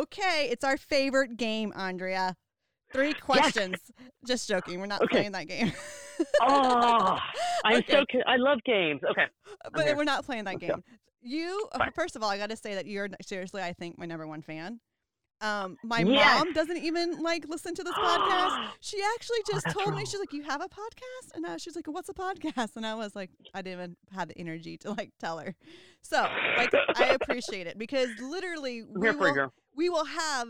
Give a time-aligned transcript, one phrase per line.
[0.00, 2.36] Okay, it's our favorite game, Andrea.
[2.92, 3.78] Three questions.
[4.26, 4.80] Just joking.
[4.80, 5.16] We're not Okay.
[5.16, 5.72] playing that game.
[6.42, 7.18] Oh,
[7.64, 8.04] I'm Okay.
[8.12, 8.18] so.
[8.26, 9.00] I love games.
[9.10, 9.24] Okay.
[9.72, 10.74] but we're not playing that Let's go.
[10.74, 10.84] game.
[11.22, 11.92] You Fine.
[11.92, 14.42] first of all, I got to say that you're seriously, I think, my number one
[14.42, 14.80] fan.
[15.40, 16.38] Um, my Yes.
[16.38, 18.50] mom doesn't even like listen to this podcast.
[18.82, 21.74] She actually just that's told me she's like, "You have a podcast?" And I, she's
[21.74, 24.90] like, "What's a podcast?" And I was like, I didn't even have the energy to
[24.90, 25.54] like tell her.
[26.02, 26.26] So,
[26.58, 29.52] like, I appreciate it because literally, we here for you, will.
[29.74, 30.48] We will have.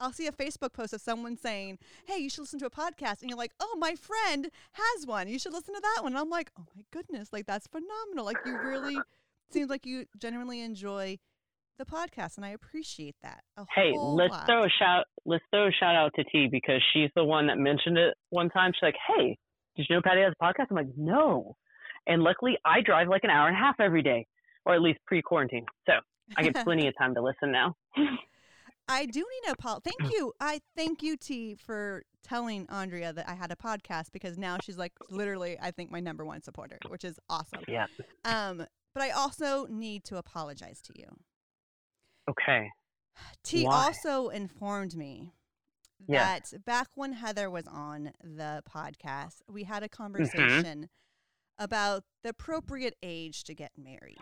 [0.00, 3.20] I'll see a Facebook post of someone saying, "Hey, you should listen to a podcast,"
[3.20, 5.26] and you're like, "Oh, my friend has one.
[5.28, 8.24] You should listen to that one." And I'm like, "Oh my goodness, like that's phenomenal!
[8.24, 8.96] Like you really
[9.50, 11.18] seems like you genuinely enjoy
[11.78, 14.46] the podcast, and I appreciate that." A Hey, whole let's lot.
[14.46, 15.06] throw a shout.
[15.24, 18.50] Let's throw a shout out to T because she's the one that mentioned it one
[18.50, 18.70] time.
[18.74, 19.36] She's like, "Hey,
[19.74, 21.56] did you know Patty has a podcast?" I'm like, "No,"
[22.06, 24.28] and luckily I drive like an hour and a half every day,
[24.64, 25.94] or at least pre-quarantine, so
[26.36, 27.74] I get plenty of time to listen now.
[28.88, 29.80] I do need a Paul.
[29.84, 30.32] Thank you.
[30.40, 34.78] I thank you, T, for telling Andrea that I had a podcast because now she's
[34.78, 37.62] like literally, I think, my number one supporter, which is awesome.
[37.68, 37.86] Yeah.
[38.24, 41.06] Um, but I also need to apologize to you.
[42.28, 42.70] Okay.
[43.44, 43.86] T Why?
[43.86, 45.32] also informed me
[46.06, 46.38] Yeah.
[46.50, 49.84] that back when Heather was on the podcast, we had Mm-hmm.
[49.84, 50.88] a conversation
[51.58, 54.18] about the appropriate age to get married.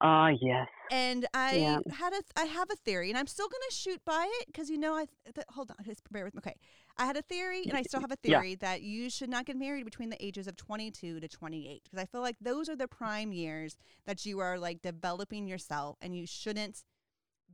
[0.00, 0.68] Ah, yes.
[0.90, 1.78] And I Yeah.
[1.90, 4.78] had a, I have a theory, and I'm still gonna shoot by it because you
[4.78, 5.06] know I.
[5.34, 6.38] Th- hold on, just bear with me.
[6.38, 6.54] Okay,
[6.96, 8.38] I had a theory, and I still have a Yeah.
[8.40, 11.98] theory that you should not get married between the ages of 22 to 28 because
[11.98, 16.16] I feel like those are the prime years that you are like developing yourself, and
[16.16, 16.84] you shouldn't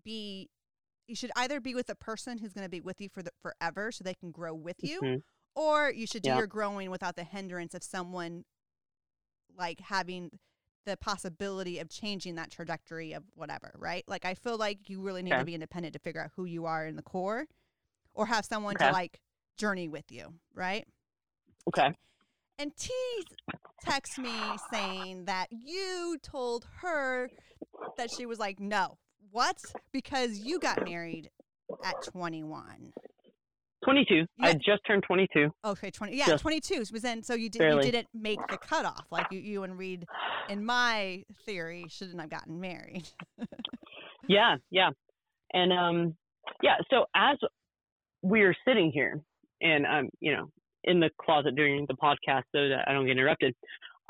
[0.04, 0.50] be.
[1.08, 3.32] You should either be with a person who's going to be with you for the,
[3.42, 5.22] forever, so they can grow with you, Mhm.
[5.54, 6.38] or you should do Yeah.
[6.38, 8.44] your growing without the hindrance of someone
[9.56, 10.38] like having
[10.84, 14.04] the possibility of changing that trajectory of whatever, right?
[14.06, 15.40] Like I feel like you really need Okay.
[15.40, 17.46] to be independent to figure out who you are in the core
[18.14, 18.86] or have someone Okay.
[18.86, 19.20] to like
[19.56, 20.86] journey with you, right?
[21.68, 21.94] Okay.
[22.58, 22.90] And T
[23.80, 27.30] texts me saying that you told her
[27.96, 28.98] that she was like, "No.
[29.30, 29.76] What?
[29.92, 31.30] Because you got married
[31.82, 32.92] at 21."
[33.84, 34.26] 22.
[34.40, 35.50] I just turned 22.
[35.64, 36.16] Okay, 20.
[36.16, 39.40] Yeah, Just 22 So then so you did, you didn't make the cutoff like you
[39.40, 40.06] you and Reed
[40.48, 43.08] in my theory shouldn't have gotten married.
[44.28, 44.90] Yeah, yeah.
[45.52, 46.16] And um
[46.62, 47.36] yeah, so as
[48.22, 49.20] we're sitting here
[49.60, 50.48] and um, you know,
[50.84, 53.54] in the closet during the podcast so that I don't get interrupted,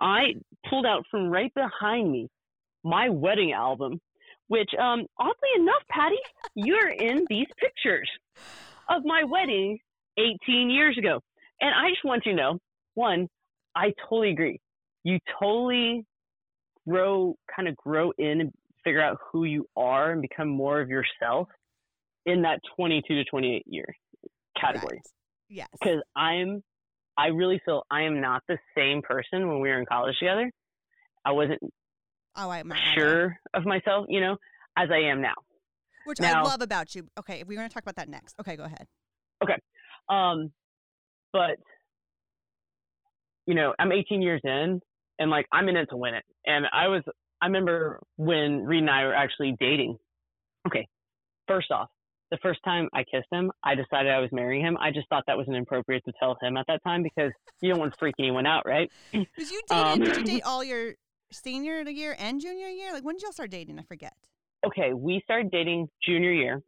[0.00, 0.34] I
[0.69, 2.28] pulled out from right behind me
[2.84, 4.00] my wedding album,
[4.49, 6.19] which um oddly enough, Patty,
[6.55, 8.09] you're in these pictures
[8.88, 9.78] of my wedding
[10.19, 11.20] 18 years ago.
[11.60, 12.59] And I just want you to know,
[12.94, 13.28] one,
[13.75, 14.60] I totally agree.
[15.04, 16.04] You totally
[16.88, 18.53] grow kind of grow in and
[18.84, 21.48] figure out who you are and become more of yourself
[22.26, 23.87] in that 22 to 28 year
[24.60, 25.03] category Right.
[25.49, 25.69] Yes.
[25.72, 26.62] because i'm
[27.16, 30.50] i really feel i am not the same person when we were in college together
[31.25, 31.60] i wasn't
[32.34, 34.37] Oh, I am sure of myself you know
[34.76, 35.34] as i am now
[36.05, 37.09] Which I love about you.
[37.19, 38.35] Okay, we're going to talk about that next.
[38.41, 38.87] Okay, go ahead.
[39.43, 39.57] Okay.
[40.09, 40.53] Um
[41.33, 41.57] but
[43.47, 44.81] you know i'm 18 years in
[45.19, 47.03] and like i'm in it to win it and i was
[47.41, 49.97] i remember when reed and i were actually dating
[50.67, 50.87] okay
[51.49, 51.89] first off
[52.31, 55.25] the first time i kissed him i decided i was marrying him i just thought
[55.27, 58.15] that was inappropriate to tell him at that time because you don't want to freak
[58.19, 60.95] anyone out right Because you dated, Um, did you date all your
[61.33, 62.93] senior year and junior year?
[62.93, 63.79] Like when did y'all start dating?
[63.79, 64.15] I forget.
[64.67, 66.61] Okay we started dating junior year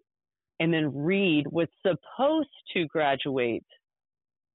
[0.60, 3.64] and then reed was supposed to graduate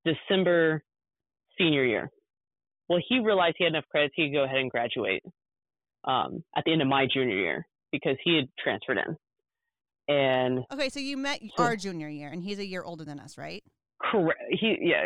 [0.06, 0.82] december
[1.58, 2.10] senior year.
[2.88, 5.22] Well he realized he had enough credits he could go ahead and graduate
[6.06, 9.18] um, at the end of my junior year because he had transferred in.
[10.16, 13.20] And Okay, so you met So- our junior year, and he's a year older than
[13.20, 13.64] us, right?
[14.02, 14.40] correct.
[14.52, 15.04] He yeah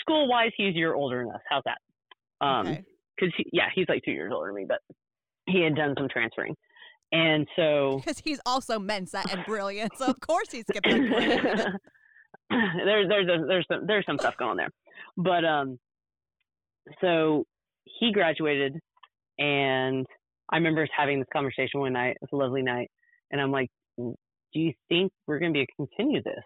[0.00, 1.40] school wise he's a year older than us.
[1.48, 1.78] How's that?
[2.44, 2.84] Um okay.
[3.16, 4.80] because he, yeah he's like two years older than me but
[5.46, 6.54] he had done some transferring
[7.12, 10.86] and so Because he's also Mensa and brilliant, so of course he skipped
[12.50, 14.70] there's there's a, there's some there's some stuff going there,
[15.16, 15.78] but um,
[17.00, 17.44] so
[17.84, 18.78] he graduated,
[19.38, 20.06] and
[20.50, 22.10] I remember having this conversation one night.
[22.10, 22.90] It was a lovely night,
[23.30, 24.14] and I'm like, "Do
[24.54, 26.44] you think we're gonna be able to continue this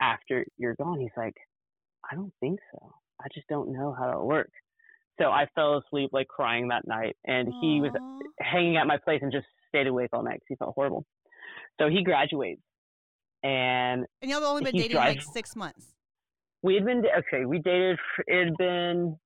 [0.00, 1.36] after you're gone?" He's like,
[2.10, 2.92] "I don't think so.
[3.20, 4.50] I just don't know how it'll work."
[5.20, 7.92] So I fell asleep like crying that night, and he was.
[8.40, 11.04] Hanging at my place and just stayed awake all night because he felt horrible.
[11.80, 12.62] So he graduates,
[13.42, 15.86] and And y'all have only been dating like six months.
[16.62, 17.44] we had been okay.
[17.46, 17.98] We dated.
[18.26, 19.16] It had been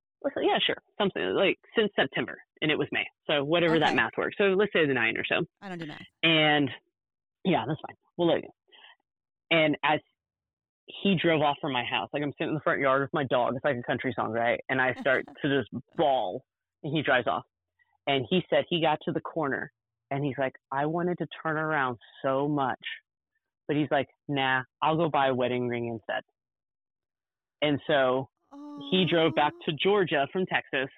[0.43, 3.05] yeah, sure, something like since September, and it was May.
[3.27, 3.85] So whatever Okay.
[3.85, 4.37] that math works.
[4.39, 5.45] So let's say the nine or so.
[5.61, 6.01] I don't do math.
[6.23, 6.71] And
[7.45, 7.97] yeah, that's fine.
[8.17, 8.45] We'll well, look,
[9.51, 10.01] and as
[10.87, 13.25] he drove off from my house, like I'm sitting in the front yard with my
[13.25, 13.55] dog.
[13.57, 14.61] It's like a country song, right?
[14.69, 16.45] And I start to just bawl,
[16.83, 17.45] and he drives off.
[18.07, 19.73] And he said he got to the corner,
[20.11, 22.81] and he's like, I wanted to turn around so much,
[23.67, 26.23] but he's like, Nah, I'll go buy a wedding ring instead.
[27.63, 28.29] And so
[28.91, 30.91] he drove back to Georgia from Texas.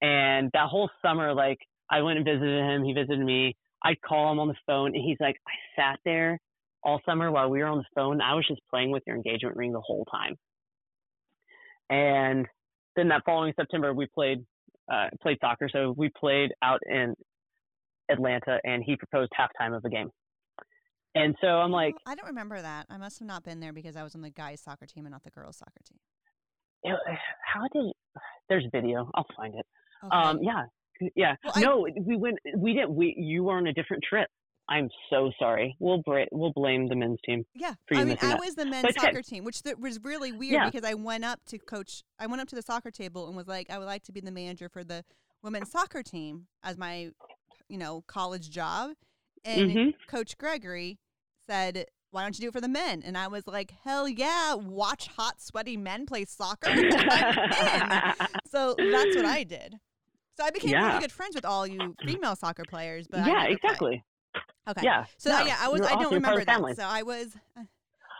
[0.00, 1.58] And that whole summer, like
[1.90, 2.84] I went and visited him.
[2.84, 3.56] He visited me.
[3.82, 6.38] I'd call him on the phone and he's like, I sat there
[6.82, 8.20] all summer while we were on the phone.
[8.20, 10.36] I was just playing with your engagement ring the whole time.
[11.90, 12.46] And
[12.96, 14.44] then that following September, we played
[14.92, 15.68] uh, played soccer.
[15.72, 17.14] So we played out in
[18.10, 20.10] Atlanta, and he proposed halftime of the game.
[21.14, 22.86] And so I'm like, I don't remember that.
[22.90, 25.12] I must have not been there because I was on the guys' soccer team and
[25.12, 25.98] not the girls' soccer team.
[27.44, 27.92] how did?
[28.48, 29.10] There's video.
[29.14, 29.64] I'll find it.
[30.04, 30.16] Okay.
[30.16, 30.64] Um, yeah,
[31.14, 31.34] yeah.
[31.44, 32.38] Well, I- no, we went.
[32.56, 32.94] We didn't.
[32.94, 34.28] We you were on a different trip.
[34.68, 35.76] I'm so sorry.
[35.78, 37.44] We'll bra- we'll blame the men's team.
[37.54, 40.52] Yeah, I mean, I was the men's But soccer team, which th- was really weird
[40.54, 40.70] Yeah.
[40.70, 42.02] because I went up to coach.
[42.18, 44.20] I went up to the soccer table and was like, I would like to be
[44.20, 45.04] the manager for the
[45.42, 47.10] women's soccer team as my,
[47.68, 48.92] you know, college job.
[49.44, 49.94] And Mhm.
[50.08, 50.98] Coach Gregory
[51.46, 54.54] said, "Why don't you do it for the men?" And I was like, "Hell yeah!
[54.54, 56.70] Watch hot, sweaty men play soccer."
[58.50, 59.78] So that's what I did.
[60.36, 60.86] So I became Yeah.
[60.88, 63.06] really good friends with all you female soccer players.
[63.08, 64.02] But yeah, never played.
[64.68, 64.80] Okay.
[64.82, 65.04] Yeah.
[65.18, 65.82] So no, yeah, I was.
[65.82, 66.74] I don't remember the family.
[66.74, 67.36] So I was.
[67.56, 67.62] uh,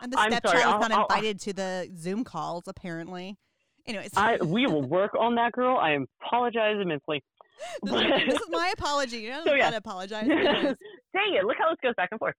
[0.03, 2.69] I'm the I'm stepchild sorry, not I'll- I'll- invited to the Zoom calls.
[2.69, 3.39] Apparently.
[3.87, 5.77] Anyways, I we will work on that, girl.
[5.79, 7.23] I apologize immensely.
[7.83, 9.19] this, is, this is my apology.
[9.19, 9.71] You don't So, yeah.
[9.75, 10.27] apologize.
[10.27, 11.45] Dang it!
[11.45, 12.35] Look how this goes back and forth.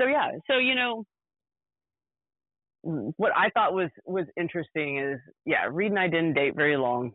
[0.00, 1.04] So yeah, so you know,
[2.82, 7.12] what I thought was was interesting is yeah, Reed and I didn't date very long,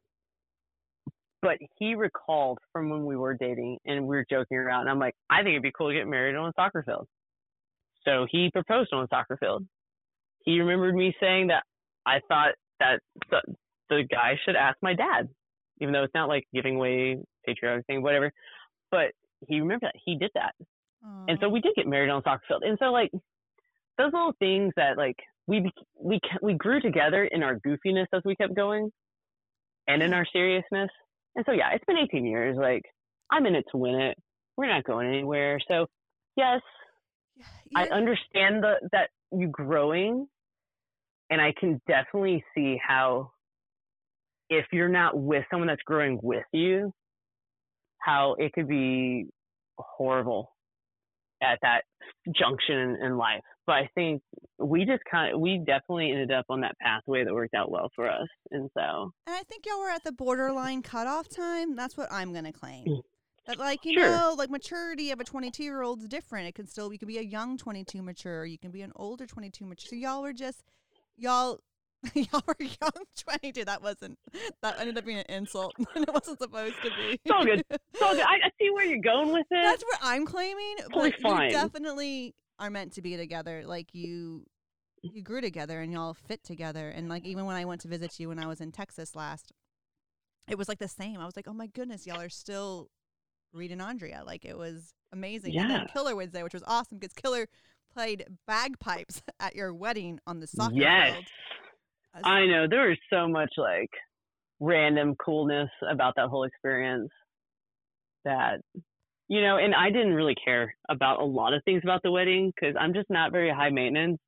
[1.43, 4.81] but he recalled from when we were dating and we were joking around.
[4.81, 7.05] And I'm like, I think it'd be cool to get married on a soccer field.
[8.05, 9.65] So he proposed on a soccer field.
[10.45, 11.63] He remembered me saying that
[12.05, 13.41] I thought that the,
[13.89, 15.27] the guy should ask my dad,
[15.81, 18.31] even though it's not like giving away patriotic thing, whatever.
[18.89, 19.11] But
[19.47, 20.55] he remembered that he did that.
[21.27, 22.63] And so we did get married on a soccer field.
[22.65, 23.11] And so like
[23.97, 25.17] those little things that like
[25.47, 25.69] we
[25.99, 28.89] we we grew together in our goofiness as we kept going,
[29.87, 30.19] and in mm-hmm.
[30.19, 30.89] our seriousness.
[31.35, 32.57] And so yeah, it's been 18 years.
[32.57, 32.83] Like
[33.31, 34.17] I'm in it to win it.
[34.57, 35.59] We're not going anywhere.
[35.67, 35.87] So
[36.35, 36.61] yes,
[37.35, 37.45] Yeah,
[37.75, 40.27] I understand the that you growing,
[41.29, 43.31] and I can definitely see how
[44.49, 46.93] if you're not with someone that's growing with you,
[47.99, 49.27] how it could be
[49.77, 50.51] horrible
[51.43, 51.81] at that
[52.35, 53.41] junction in, life.
[53.65, 54.21] But I think
[54.57, 57.89] we just kind of we definitely ended up on that pathway that worked out well
[57.95, 61.75] for us, and so And I think y'all were at the borderline cutoff time.
[61.75, 62.85] That's what I'm gonna claim.
[62.85, 63.01] Mm.
[63.45, 64.09] That like you Sure.
[64.09, 66.47] know, like maturity of a 22 year old is different.
[66.47, 68.45] It can still you can be a young 22 mature.
[68.45, 69.89] You can be an older 22 mature.
[69.89, 70.63] So y'all were just
[71.17, 71.59] y'all.
[72.13, 72.91] Y'all were young
[73.41, 73.65] 22.
[73.65, 74.17] That wasn't.
[74.61, 75.73] That ended up being an insult.
[75.95, 77.19] it wasn't supposed to be.
[77.23, 77.63] It's all good.
[77.69, 78.21] it's all good.
[78.21, 79.63] I, I see where you're going with it.
[79.63, 80.75] That's where I'm claiming.
[80.91, 81.49] Totally but fine.
[81.49, 83.63] you definitely are meant to be together.
[83.65, 84.45] Like you,
[85.01, 86.89] you grew together and y'all fit together.
[86.89, 89.51] And like even when I went to visit you when I was in Texas last,
[90.49, 91.19] it was like the same.
[91.19, 92.89] I was like, oh my goodness, y'all are still
[93.53, 94.23] Reed and Andrea.
[94.25, 95.55] Like it was amazing.
[95.57, 95.87] And then Yeah.
[95.93, 97.47] Killer was there, which was awesome because Killer
[97.93, 101.13] played bagpipes at your wedding on the soccer yes.
[101.13, 101.25] field.
[102.23, 103.89] I know there was so much like
[104.59, 107.09] random coolness about that whole experience
[108.25, 108.61] that
[109.29, 112.51] you know, and I didn't really care about a lot of things about the wedding
[112.53, 114.19] because I'm just not very high maintenance.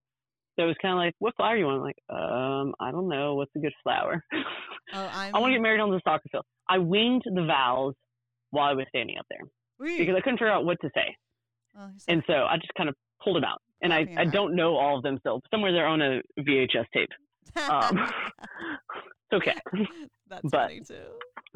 [0.57, 1.77] So it was kind of like, what flower you want?
[1.77, 3.35] I'm like, um, I don't know.
[3.35, 4.23] What's a good flower?
[4.33, 5.35] oh, I'm.
[5.35, 6.45] I want to get married on the soccer field.
[6.69, 7.93] I winged the vows
[8.51, 9.41] while I was standing up there
[9.79, 9.97] Wee.
[9.97, 11.15] because I couldn't figure out what to say,
[11.77, 13.61] Oh, and so I just kind of pulled them out.
[13.81, 15.41] And I, Wrapping I don't know all of them still.
[15.51, 17.09] Somewhere they're on a VHS tape.
[17.57, 19.55] Um, it's okay.
[20.27, 21.03] That's but funny too.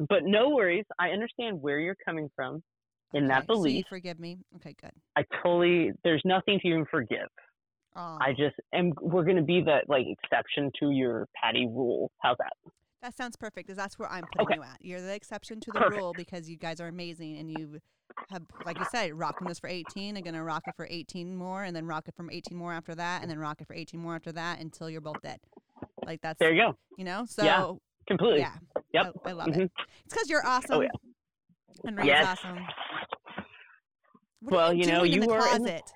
[0.08, 0.84] But no worries.
[0.98, 2.62] I understand where you're coming from
[3.14, 3.84] in that Okay, so you belief.
[3.88, 4.38] forgive me.
[4.56, 4.92] Okay, good.
[5.16, 7.28] I totally, there's nothing to even forgive.
[7.96, 12.10] Oh, I just am, we're going to be that like exception to your Patty rule.
[12.18, 12.52] How's that?
[13.02, 14.54] that sounds perfect because that's where I'm putting Okay.
[14.54, 14.76] you at.
[14.80, 15.96] You're the exception to the Perfect.
[15.96, 17.78] rule because you guys are amazing and you
[18.30, 21.64] have, like you said, rocking this for 18 and gonna rock it for 18 more
[21.64, 23.98] and then rock it from 18 more after that and then rock it for 18
[23.98, 25.40] more after that until you're both dead.
[26.10, 26.76] Like that's, There you go.
[26.98, 27.24] you know.
[27.24, 27.70] So Yeah.
[28.08, 28.40] Completely.
[28.40, 28.54] yeah,
[28.92, 29.12] Yep.
[29.24, 29.60] I, I love Mhm.
[29.60, 29.70] it.
[30.04, 30.82] It's because you're awesome.
[30.82, 30.88] yeah.
[31.84, 32.26] And Ray's Yes.
[32.26, 32.66] awesome.
[34.40, 35.92] What Well, you, you know, you were in the- closet?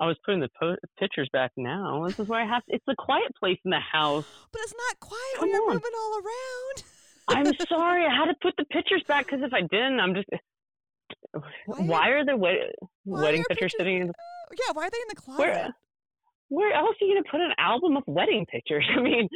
[0.00, 2.06] I was putting the po- pictures back now.
[2.06, 4.24] This is where I have, To, it's a quiet place in the house.
[4.52, 5.74] But it's not quiet Come when you're on.
[5.74, 6.84] moving all around.
[7.28, 8.06] I'm sorry.
[8.06, 10.28] I had to put the pictures back because if I didn't, I'm just.
[11.66, 12.72] Why Why, are- the wed-
[13.04, 14.06] wedding pictures pictures- sitting in?
[14.06, 15.38] Yeah, why are they in the closet?
[15.40, 15.74] Where
[16.48, 18.84] where else are you gonna put an album of wedding pictures?
[18.96, 19.28] I mean,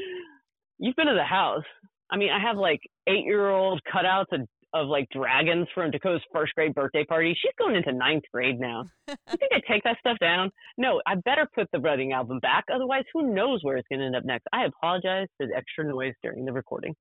[0.79, 1.65] you've been to the house.
[2.11, 4.43] I mean, I have like eight year old cutouts of,
[4.75, 7.37] of like dragons from Dakota's first grade birthday party.
[7.41, 8.85] She's going into ninth grade now.
[9.09, 10.51] You think I take that stuff down?
[10.77, 12.65] No, I better put the wedding album back.
[12.73, 14.47] Otherwise, who knows where it's going to end up next?
[14.53, 16.95] I apologize for the extra noise during the recording.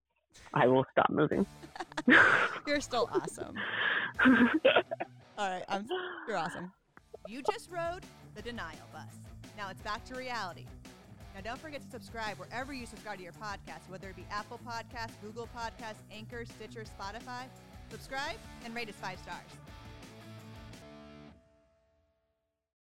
[0.54, 1.46] I will stop moving.
[2.68, 3.56] You're still awesome.
[5.38, 5.88] All right, I'm,
[6.28, 6.72] you're awesome.
[7.28, 8.04] You just rode
[8.36, 9.31] the denial bus.
[9.58, 10.66] Now it's back to reality.
[11.36, 14.60] Now don't forget to subscribe wherever you subscribe to your podcast, whether it be Apple
[14.68, 17.44] Podcasts, Google Podcasts, Anchor, Stitcher, Spotify.
[17.90, 19.42] Subscribe and rate us five stars.